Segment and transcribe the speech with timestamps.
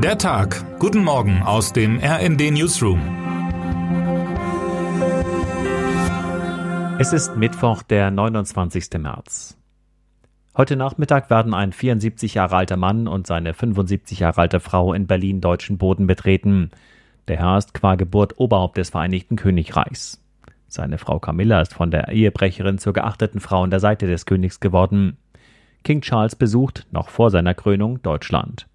[0.00, 0.78] Der Tag.
[0.78, 3.00] Guten Morgen aus dem RND Newsroom.
[7.00, 8.90] Es ist Mittwoch, der 29.
[9.00, 9.58] März.
[10.56, 15.08] Heute Nachmittag werden ein 74 Jahre alter Mann und seine 75 Jahre alte Frau in
[15.08, 16.70] Berlin deutschen Boden betreten.
[17.26, 20.22] Der Herr ist qua Geburt Oberhaupt des Vereinigten Königreichs.
[20.68, 24.60] Seine Frau Camilla ist von der Ehebrecherin zur geachteten Frau an der Seite des Königs
[24.60, 25.16] geworden.
[25.82, 28.68] King Charles besucht, noch vor seiner Krönung, Deutschland.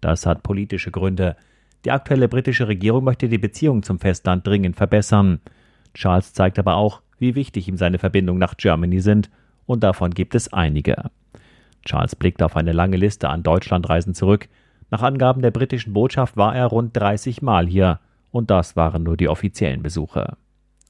[0.00, 1.36] Das hat politische Gründe.
[1.84, 5.40] Die aktuelle britische Regierung möchte die Beziehung zum Festland dringend verbessern.
[5.94, 9.30] Charles zeigt aber auch, wie wichtig ihm seine Verbindungen nach Germany sind,
[9.66, 11.10] und davon gibt es einige.
[11.84, 14.48] Charles blickt auf eine lange Liste an Deutschlandreisen zurück.
[14.90, 19.16] Nach Angaben der britischen Botschaft war er rund 30 Mal hier, und das waren nur
[19.16, 20.36] die offiziellen Besuche.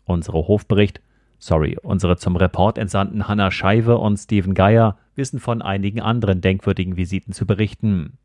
[0.05, 1.01] Unsere Hofbericht,
[1.39, 6.97] sorry, unsere zum Report entsandten Hannah Scheibe und Stephen Geyer wissen von einigen anderen denkwürdigen
[6.97, 8.19] Visiten zu berichten.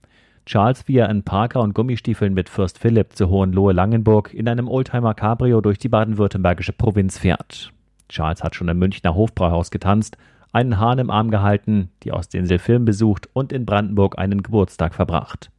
[0.46, 5.16] Charles, wie er in Parker und Gummistiefeln mit Fürst Philipp zu Hohenlohe-Langenburg in einem Oldtimer
[5.16, 7.72] Cabrio durch die baden-württembergische Provinz fährt.
[8.10, 10.18] Charles hat schon im Münchner Hofbräuhaus getanzt,
[10.54, 15.50] einen Hahn im Arm gehalten, die Ostensee Film besucht und in Brandenburg einen Geburtstag verbracht.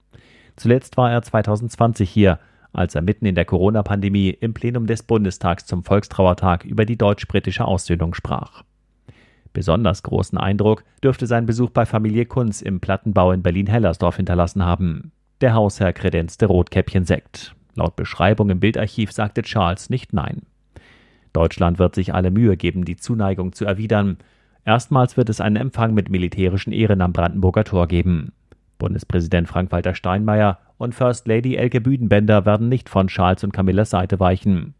[0.55, 2.39] Zuletzt war er 2020 hier,
[2.73, 7.65] als er mitten in der Corona-Pandemie im Plenum des Bundestags zum Volkstrauertag über die deutsch-britische
[7.65, 8.63] Aussöhnung sprach.
[9.57, 15.13] Besonders großen Eindruck dürfte sein Besuch bei Familie Kunz im Plattenbau in Berlin-Hellersdorf hinterlassen haben.
[15.41, 17.55] Der Hausherr kredenzte Rotkäppchen-Sekt.
[17.75, 20.43] Laut Beschreibung im Bildarchiv sagte Charles nicht Nein.
[21.33, 24.19] Deutschland wird sich alle Mühe geben, die Zuneigung zu erwidern.
[24.67, 28.33] Erstmals wird es einen Empfang mit militärischen Ehren am Brandenburger Tor geben.
[28.77, 34.21] Bundespräsident Frank-Walter Steinmeier und First Lady Elke Büdenbender werden nicht von Charles und Camillas Seite
[34.21, 34.75] weichen.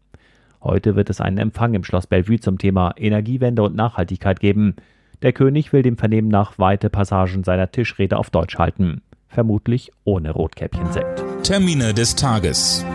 [0.61, 4.75] Heute wird es einen Empfang im Schloss Bellevue zum Thema Energiewende und Nachhaltigkeit geben.
[5.21, 9.01] Der König will dem Vernehmen nach weite Passagen seiner Tischrede auf Deutsch halten.
[9.27, 11.23] Vermutlich ohne Rotkäppchensekt.
[11.43, 12.85] Termine des Tages.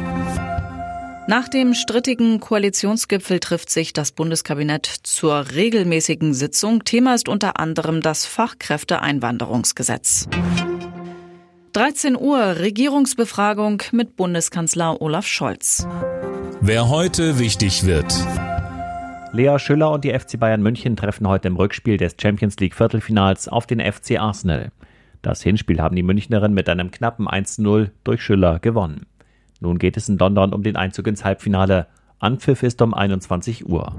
[1.28, 6.84] Nach dem strittigen Koalitionsgipfel trifft sich das Bundeskabinett zur regelmäßigen Sitzung.
[6.84, 10.28] Thema ist unter anderem das Fachkräfteeinwanderungsgesetz.
[11.74, 15.86] 13 Uhr Regierungsbefragung mit Bundeskanzler Olaf Scholz.
[16.64, 18.14] Wer heute wichtig wird.
[19.32, 23.48] Lea Schüller und die FC Bayern München treffen heute im Rückspiel des Champions League Viertelfinals
[23.48, 24.70] auf den FC Arsenal.
[25.22, 29.06] Das Hinspiel haben die Münchnerinnen mit einem knappen 1-0 durch Schüller gewonnen.
[29.58, 31.88] Nun geht es in London um den Einzug ins Halbfinale.
[32.20, 33.96] Anpfiff ist um 21 Uhr.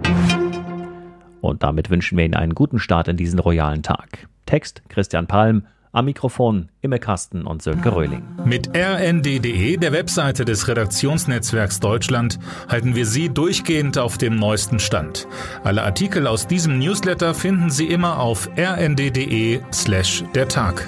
[1.41, 4.29] Und damit wünschen wir Ihnen einen guten Start in diesen royalen Tag.
[4.45, 8.23] Text Christian Palm, am Mikrofon Imme Kasten und Sönke Röhling.
[8.43, 15.27] Mit rnd.de, der Webseite des Redaktionsnetzwerks Deutschland, halten wir Sie durchgehend auf dem neuesten Stand.
[15.63, 20.85] Alle Artikel aus diesem Newsletter finden Sie immer auf rnd.de slash der Tag.